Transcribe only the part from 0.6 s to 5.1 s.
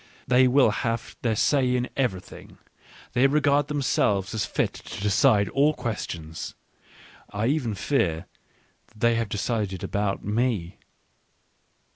have their say in everything, they regard themselves as fit to